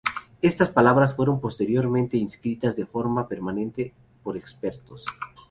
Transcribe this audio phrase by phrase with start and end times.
[0.41, 3.93] Esas palabras fueron posteriormente inscritas de forma permanente
[4.23, 5.05] por expertos.